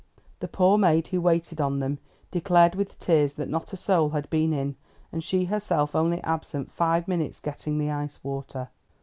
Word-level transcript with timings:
The 0.39 0.47
poor 0.47 0.79
maid 0.79 1.09
who 1.09 1.21
waited 1.21 1.61
on 1.61 1.77
them 1.79 1.99
declared 2.31 2.73
with 2.73 2.97
tears 2.97 3.35
that 3.35 3.47
not 3.47 3.71
a 3.71 3.77
soul 3.77 4.09
had 4.09 4.27
been 4.31 4.51
in, 4.51 4.75
and 5.11 5.23
she 5.23 5.45
herself 5.45 5.95
only 5.95 6.19
absent 6.23 6.71
five 6.71 7.07
minutes 7.07 7.39
getting 7.39 7.77
the 7.77 7.91
ice 7.91 8.23
water. 8.23 8.69